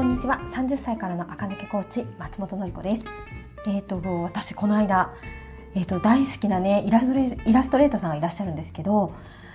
[0.00, 0.40] こんにちは。
[0.46, 3.04] 30歳からの赤抜けコーチ松本の子です。
[3.66, 5.12] えっ、ー、と私この間
[5.74, 9.12] えっ、ー、と大好きなねイラストレイラストレーターさんがいらっしゃるんですけど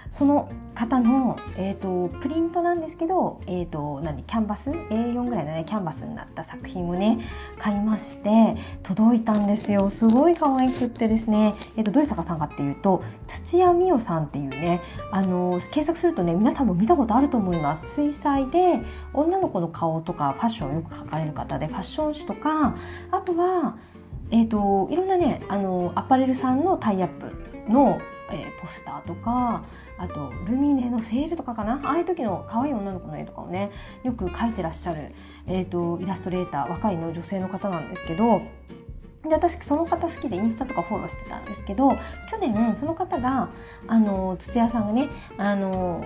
[0.09, 5.63] その方の、えーと、プリントなんですけど、えーと、何キャンバス？A4 ぐらいのね。
[5.65, 7.19] キャンバスになった作品をね
[7.57, 9.89] 買いまして届いたんですよ。
[9.89, 17.87] すごい可愛くってですね、えーと、どういう作家さんかっていうと土屋美代さんっていうねあの検索するとね皆さんも見たことあると思います。
[17.87, 18.81] 水彩で
[19.13, 22.75] 女の子の顔とかファッションをよく描かれる方でファッション誌とか
[23.11, 23.77] あとは
[24.31, 27.99] えーといろんなねあのアパレルさんのタイアップの
[28.31, 29.63] えー、ポスターとか
[29.97, 31.81] あとルミネのセールとかかな？
[31.83, 33.71] ああいう時の可愛い女の子の絵とかをね
[34.03, 35.13] よく描いてらっしゃる、
[35.47, 38.41] えーと、イラストレーター若いの女性の方なんですけど
[39.23, 41.97] で私その方好きでインスタとかフォローしてたんですけど
[42.29, 43.49] 去年その方が
[43.87, 46.05] あの土屋さんがねあの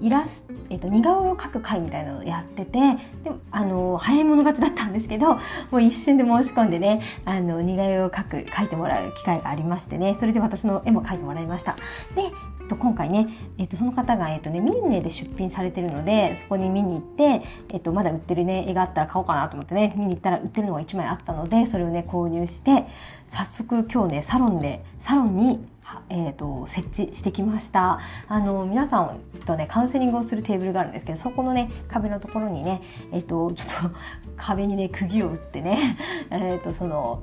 [0.00, 2.80] イラスえーと、似顔絵を描く会みたいなのをやってて
[3.22, 5.40] であの早い者勝ちだったんですけども
[5.72, 11.76] う一瞬で申し込んでねあの似顔絵を描く描いてもらう機会がありましてねそれで私の絵も描いてもらいました。
[12.14, 12.32] で
[12.74, 22.86] と今回ね、えっと、その方が、えっとね、ミンネで出品されてるのでそこに見に行って、えっと、まだ売ってるね絵があったら買おうかなと思ってね見に行ったら売ってるのが1枚あったのでそれをね購入して
[23.28, 25.68] 早速今日ねサロンでサロンに
[26.08, 28.00] えーと、設置してきました。
[28.26, 33.96] あの皆さんとねカウンセリングをするテーブルがあるんですけどそこのね壁のところにね、えーと、ちょっと
[34.36, 35.98] 壁にね釘を打ってね、
[36.30, 37.22] えーとその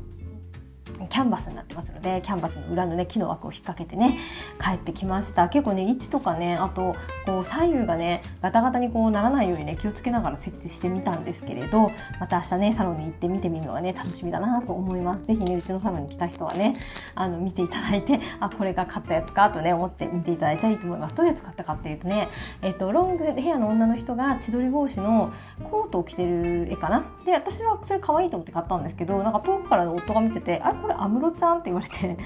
[1.10, 4.20] キャンバスになってますのでキャンバスの裏のね木の枠を引っ掛けてね
[4.60, 5.50] 帰ってきました。
[5.50, 15.26] 結構ね位置とかねあとこう左右がねガタガタにこうならないようにね気をつけながら設置してみたんですけれどまた明日ねサロンに行って見てみるのがね楽しみだなと思います。
[15.26, 16.78] 是非ねうちのサロンに来た人はね
[17.16, 21.16] あの見ていただいてあこれが買ったやつかとね思って見ていただいたらいいと思います。
[21.16, 22.30] どういうやつ買ったかっていうとね
[22.62, 27.06] えっとロングヘアの女の人が千鳥格子のコートを着てる絵かな？
[27.26, 31.94] で私はそれ可愛いと思って買ったんですけどなんか遠くからの夫が見ててあこれ安室ちゃんって言われて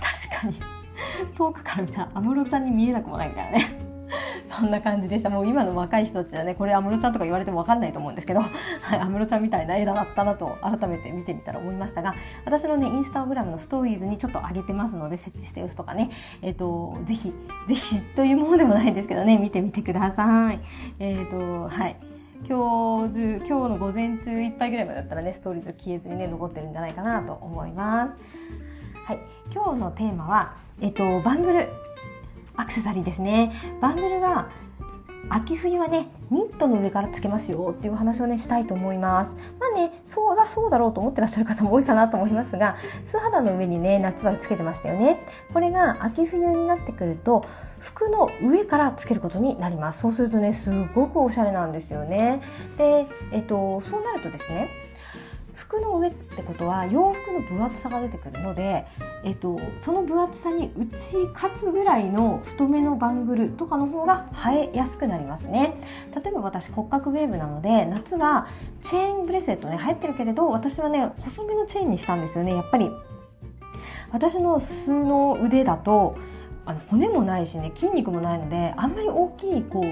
[0.00, 0.60] 確かに。
[1.34, 3.92] 遠くから見たら安室ちゃんに見えなくもないみたいなね。
[4.46, 5.30] そんな感じでした。
[5.30, 8.40] もう今の若い人たちはねこれ安室ちゃんとか言われても分かんないと思うんですけど
[8.92, 16.10] 安室ちゃんみたいな枝だったなと改めて見てみたら思いましたが私のねインスタグラムのストーリーズにちょっと上げてますので設置した様子とかね。
[16.42, 17.32] えっ、ー、とぜひ
[17.66, 20.60] ぜひというものでもないんですけどね見てみてください。
[20.98, 22.11] えっ、ー、とはい。
[22.48, 28.16] 今日中今日の午前中いっぱいぐらいまでだったらねストーリーズ消えずにね残ってるんじゃないかなと思います。
[29.04, 29.20] はい、
[29.52, 31.68] 今日のテーマは、えっと、バングル
[32.56, 33.52] アクセサリーですね。
[33.80, 34.50] バングルは
[35.28, 39.36] 秋冬はねニットの上からつけますよっていう話をねしたいと思います。
[39.60, 45.24] まあねそうだそうだろうと思ってらっしゃる方も多いかなと思いますが素肌の上にね夏はつけてましたよね。
[45.52, 47.44] これが秋冬になってくると
[47.78, 50.00] 服の上からつけることになります。
[50.00, 52.40] そうするとねすごくおしゃれなんですよね。
[52.78, 54.70] でえっとそうなるとですね
[55.54, 58.86] 服の上ってことは洋服の分厚さが出てくるので、
[59.24, 65.74] えっと、その分厚さに打ち勝つぐらいの太めのバングルとかの方が映えやすくなりますね。
[66.14, 68.46] 例えば私骨格ウェーブなので夏は
[68.80, 72.54] チェーンブレスレットね入ってるけれど私はね細めのチェーンにしたんですよね。
[72.54, 72.90] やっぱり
[74.10, 76.16] 私の素の腕だと
[76.64, 79.84] あの骨もないしね筋肉もないのであんまり大きいこう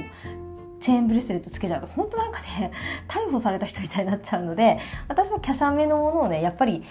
[0.81, 2.73] チェーンブレスレットつけちゃうと本当なんかね
[3.07, 6.83] 逮捕された人みたいになっちゃうので私は華奢めのものをねやっぱり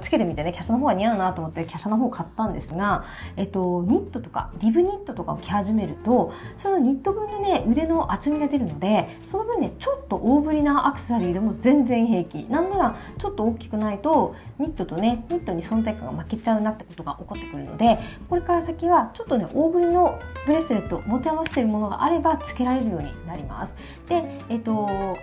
[0.00, 3.04] つけてみてね華奢の方が似合うなと思って華奢の方を買ったんですが、
[3.36, 12.44] えっと、ニットとかリブニットとかを着始めるとそのニット分のね腕の厚みが出るのでその分ねちょっと大ぶりなアクセサリーでも全然平気。
[12.48, 17.98] なんならちょっと大きくないとニットとねニットに存在感が負けちゃうなってことが起こってくるので
[18.28, 23.74] これから先はちょっとね大ぶりのブレスレット持て余しているものがあればつけられるようにになります。
[24.08, 25.16] で、えっと、9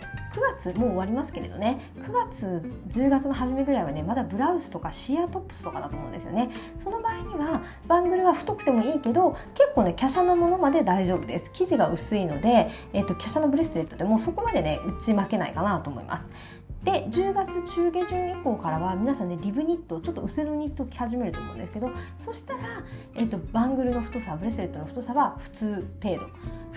[0.55, 1.79] 月もう終わりますけれどね。
[1.99, 6.49] 9月10月の初めぐらいはねまだブラウスとかシアートップスとかだと思うんですよね。
[6.77, 11.49] その場合にはバングルは太くてもいいけど結構ね華奢なものまで大丈夫です。
[11.53, 16.29] 生地が薄いので、えっと、華奢なブレスレットでもそこまでね打ち負けないかなと思います。
[16.87, 22.59] で10月中下旬以降からは皆さんねリブニットちょっと薄のニットを着始めると思うんですけどそしたら、
[23.13, 26.27] えーと、バングルの太さブレスレットの太さは普通程度。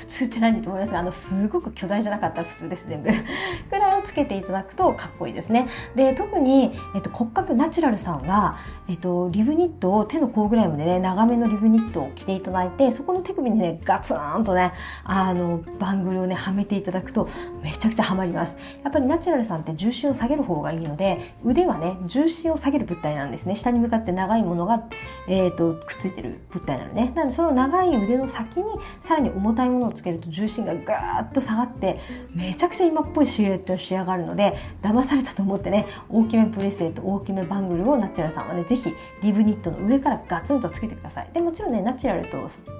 [0.01, 0.93] 普通って何と思います？
[0.93, 3.11] があのすごく巨大じゃなかったら普通です全部。
[3.69, 5.69] くらいをつけていただくとかっこいいですね。
[5.95, 8.57] で特に、えーと、骨格ナチュラルさんは、
[8.89, 14.73] えーと、リブニットを手の甲ぐらいまでね長めのリブニットを着ていただいてそこの手首にねガツンとね
[15.05, 17.29] あのバングルをねはめていただくと
[17.63, 18.57] めちゃくちゃハマります。
[18.83, 23.55] やっぱりナチュラルさんって重心を下げる方がいいので腕はね重心を下げる物体なんですね。
[23.55, 24.85] 下に向かって長いものが、
[25.29, 27.13] えーと、くっついてる物体なのね。
[27.15, 28.67] なのでその長い腕の先に
[29.01, 31.99] さらに重たいものをつけると重心がガーッと下がって
[32.35, 38.91] めちゃくちゃ今っぽいシルエットに仕上がるので騙されたと思ってね大きめブレスレット大きめバングルをナチュラルさんはねぜひ
[39.23, 41.31] リブニットの上からガツンとつけてください。
[41.33, 42.39] でもちろんねナチュラルと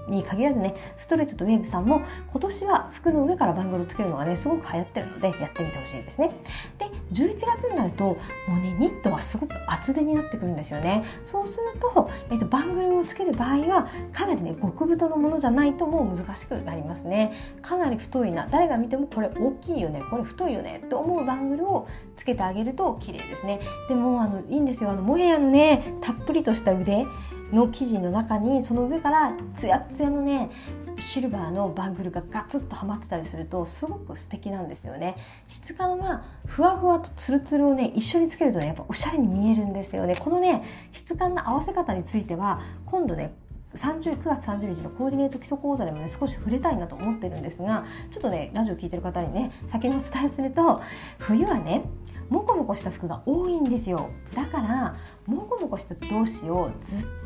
[0.09, 6.31] に限らずねストレートとウェーブさんも今年は服の上からバングルをつけるのがねすごく流行ってるのでやってみてほしいですね。
[6.79, 8.19] で11月になると
[8.49, 11.05] もうねニットはすごく厚手になってくるんですよね。
[11.25, 17.33] そうすると、えっと、バングルをつける場合はかなりね極太のものじゃないともう難しくなりますね。
[17.63, 18.47] かなり太いな。
[18.51, 20.03] 誰が見てもこれ大きいよね。
[20.11, 20.83] これ太いよね。
[20.89, 23.61] と思うバングルをつけてあげると綺麗ですね。
[23.89, 24.91] でもあのいいんですよ。
[24.91, 27.07] あのモヘアのねたっぷりとした腕
[27.53, 30.51] の生地の中にその上からツヤツヤのね
[31.01, 35.17] シルバーのバングルがガツッとはまってたりするとすごく素敵なんですよね。
[35.49, 40.15] 質感はふわふわとツルツルをね一緒につけるとねやっぱおしゃれに見えるんですよね。
[40.17, 40.63] このね
[40.93, 43.35] 質感の合わせ方については今度ね
[43.75, 50.83] 30 9月30日のコーディネート基礎講座でもね少し触れたいなと思ってるんですがちょっとねラジオ聞いてる方にね先にお伝えすると
[51.19, 51.85] 冬はね
[52.31, 54.11] モコモコした服が多いんですよ。
[54.35, 54.97] だから
[55.27, 56.71] モコモコした同士を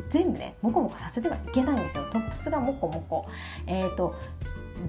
[0.08, 2.04] 全部ねモコモコさせてはいけないんですよ。
[2.10, 3.26] トップスがモコモコ。
[3.66, 4.14] えっ、ー、と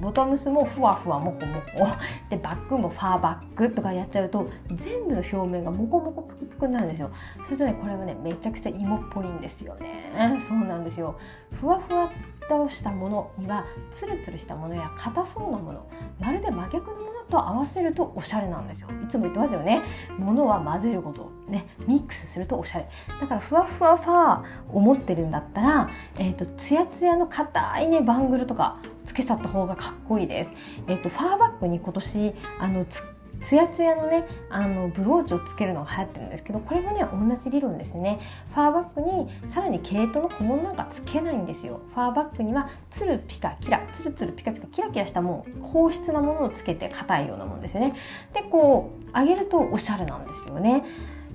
[0.02, 1.86] ボトムスもふわふわモコモコ。
[2.30, 7.12] でバッグもファーバッグとかやっちゃうと全部の表面がモコモコプクプクになるんですよ。
[7.44, 10.40] それとねこれはねめちゃくちゃ芋っぽいんですよね。
[10.40, 11.16] そうなんですよ。
[11.52, 12.10] ふわふわ
[12.48, 15.86] としたものにはツルツルしたものや硬そうなもの
[16.20, 18.90] まるで真逆のものと合わせるとおしゃれなんですよ。
[19.04, 19.82] いつも言ってますよね。
[20.18, 21.32] 物は混ぜること。
[21.48, 21.68] ね。
[21.88, 22.88] ミックスするとおしゃれ。
[23.22, 30.52] だからふわふわファー思ってるんだったらえっ、ー、とツヤツヤの硬いねバングルとかつけちゃった方がかっこいいです。
[30.88, 33.04] えっ、ー、とファーバッグに今年あのつ
[33.42, 38.20] ツヤツヤのねあのブローチをつけるのが流行ってるんですけどこれもね同じ理論ですね。
[38.54, 41.82] ファーバッグにさらに毛糸の小物なんかつけないんですよ。
[41.94, 47.94] ファーバッグにはツルピカキラツルツルピカピカキラキラしたもう硬質なものをつけて硬いようなもんですよね。
[48.34, 50.84] でこう上げるとおしゃれなんですよね。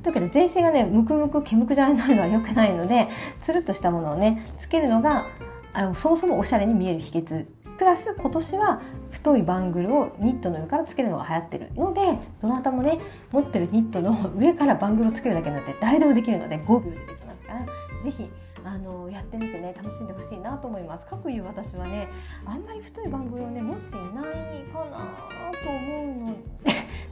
[0.02, 3.08] だけど全身がねムクムク毛むくじゃになるのは良くないので
[3.42, 5.26] つるっとしたものをねつけるのが
[5.74, 7.46] あのそもそもおしゃれに見える秘訣。
[7.78, 12.00] プラス今年は太いバングルをニットの上からつけるのが流行ってるので
[12.40, 12.98] どなたもね
[13.32, 17.66] 持ってるニットの上からバングルをつけるだけなんて誰でもできるので5秒でできますから
[18.04, 18.30] 是非
[18.62, 21.06] あのやってみてね楽しんでほしいなと思います。
[21.06, 22.08] かくいう私はね
[22.44, 25.08] あんまり太いバングルをね持っていないかな
[25.62, 26.26] と思うの？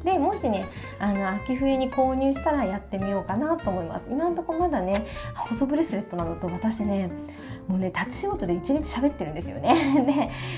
[0.05, 0.67] ででもしね
[1.01, 4.09] あの秋冬に購入したらやってみようかなと思います。
[4.11, 7.11] 今のとこまだね細ブレスレットなのと私ね
[7.69, 9.77] もうね立ち仕事で一日喋ってるんですよね。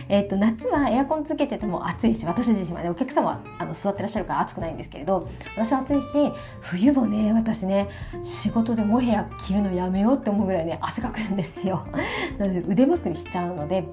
[0.09, 7.89] で、えーと、夏はエアコンつけてても暑いし私自身はねお客様はあの座ってらっしゃるから暑くないんですけれど私は暑いし冬もね私ね
[8.23, 11.85] 仕事でモヘア着るのやめようって思うぐらいね汗かくんですよ。
[12.39, 13.85] なので腕まくりしちゃうので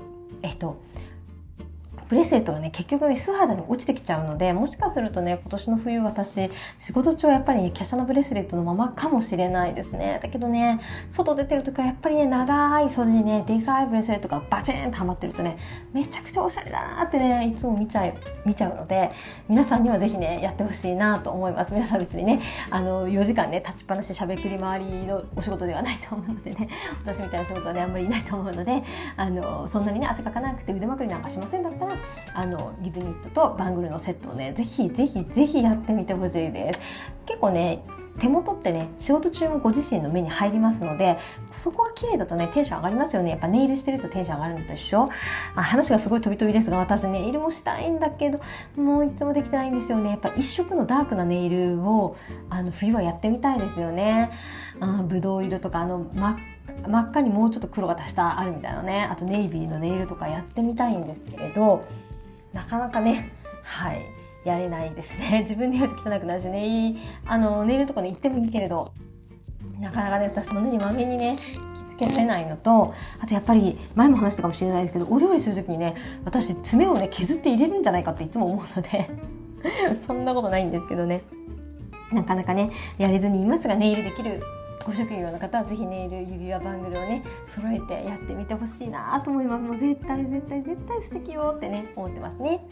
[0.43, 0.77] えっ、と
[2.09, 6.49] ブレスレットがね、結局ね、素肌に落ちてきちゃうので、もしかするとね、今年の冬私、
[6.79, 10.19] 仕事中はやっぱり、ね、華奢なブレスレットのままかもしれないですね。
[10.21, 15.57] だけどね、外出てる時はやっぱりね、長い袖にね、でかいブレスレットがバチンとはまってるとね、
[15.93, 18.13] めちゃくちゃおしゃれだなってね、いつも見ちゃう、
[18.45, 19.11] 見ちゃうので、
[19.49, 21.73] 皆さんにはぜひね、やってほしいなと思います。
[21.73, 22.39] 皆さん別にね、
[22.69, 26.69] あの、4時間ね、立ちっぱなししゃべくり回りのお仕事ではないと思うのでね、
[27.03, 28.81] 私みたいな仕事はね、あんまりいないと思うので、
[29.17, 31.96] あの、そんなにね、汗かかなくて腕まくりなんかしませんだったら、
[32.33, 36.79] あのリブニットとバングルのセットをねぜひぜひぜひやってみてほしいです。
[37.25, 37.83] 結構ね
[38.19, 41.19] 手元ってね仕事中もご自身の目に入りますので
[41.51, 43.29] そこが綺麗だとねテンション上がりますよね。
[43.29, 45.09] やっぱネイルしてるとテンション上がるのと一緒。
[45.55, 48.39] あ話がすごい飛び飛びですが私ネイルもしたいんだけど
[48.75, 50.09] もういつもできてないんですよね。
[50.11, 52.15] やっぱ一色のダークなネイルを
[52.49, 54.31] あの冬はやってみたいですよね。
[54.79, 56.35] あぶどう色とかあの真っ
[56.85, 61.85] 真っ赤にもうちょっと黒が足したあるみたいなねあとネイビーのネイルとかやってみたいんですけれど
[62.53, 63.31] なかなかね
[63.63, 64.01] はい
[64.45, 68.91] やれないですね 自分でやると汚くなるしねあのネイルとかね行ってもいいけれど
[69.79, 71.37] なかなかね、私そんなにまめにね、
[71.75, 79.09] 着付けられないのと、あとやっぱり、前も話したかもしれないですけど、お料理するときにね、私爪をね、削って入れるんじゃないかっていつも思うので
[80.01, 81.21] そんなことないんですけどね。
[82.11, 84.41] なかなかね、やれずにいますが、ネイルできる
[84.87, 92.65] ご職業の方はぜひネイル指輪バングルをね揃えてやってみてほしいなと思いますもう絶対絶対絶対素敵よってね思ってますね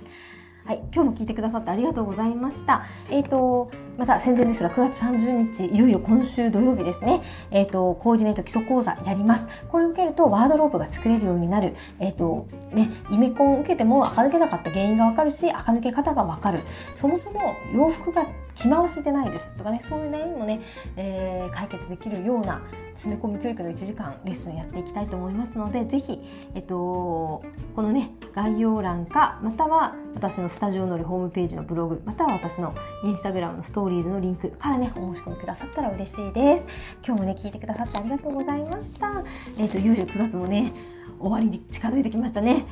[0.63, 2.87] はい、今日も聞いてくださってありがとうございました。
[3.11, 3.69] えっ、ー、と、
[3.99, 9.47] また宣伝ですが、9月30日、いよいよ今週土曜日ですね、えっ、ー、と、コーディネート基礎講座やります。
[9.69, 11.75] これを受けると、ワードローブが作れるようになる。
[11.99, 16.61] えっ、ー、と、ね、イメコンを受けても垢抜けなかった原因がわかるし、垢抜け方がわかる。
[16.95, 20.61] そもそも洋服が着回せてないですとかねそういう悩みもね、
[20.95, 22.61] えー、解決できるような
[22.95, 26.19] 詰め込み教育の1時間レッスンやっていきたいと思いますので是非、
[26.55, 27.43] えっと、
[27.75, 36.67] このね概要欄かまたは私のスタジオのりホームページのブログまたは私のインスタグラムのストーリーズのリンクからねお申し込みくださったら嬉しいです。
[37.05, 39.23] 今日もね聞いてくださってありがとうございました。
[39.57, 40.71] えっ、といよいよ9月もね
[41.19, 42.65] 終わりに近づいてきましたね。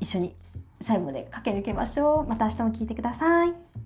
[0.00, 0.34] 一緒に
[0.80, 2.26] 最後まで駆け抜けましょう。
[2.26, 3.85] また明日も聞いてください。